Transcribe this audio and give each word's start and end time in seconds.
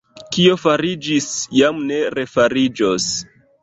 Kio 0.37 0.55
fariĝis, 0.63 1.29
jam 1.61 1.87
ne 1.93 2.03
refariĝos. 2.19 3.11